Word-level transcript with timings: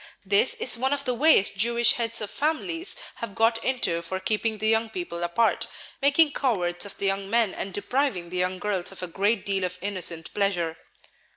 This 0.25 0.55
is 0.55 0.79
one 0.79 0.93
of 0.93 1.05
the 1.05 1.13
ways 1.13 1.51
Jewish 1.51 1.91
heads 1.93 2.21
of 2.21 2.31
families 2.31 2.95
have 3.17 3.35
got 3.35 3.63
into 3.63 4.01
for 4.01 4.19
keeping 4.19 4.57
the 4.57 4.67
young 4.67 4.89
people 4.89 5.21
apart, 5.21 5.67
making 6.01 6.31
cowards 6.33 6.87
of 6.87 6.97
the 6.97 7.05
young 7.05 7.29
men, 7.29 7.53
and 7.53 7.71
depriving 7.71 8.31
the 8.31 8.37
young 8.37 8.57
girls 8.57 8.91
of 8.91 9.03
a 9.03 9.07
great 9.07 9.45
deal 9.45 9.63
of 9.63 9.77
innocent 9.79 10.33
pleasure. 10.33 10.75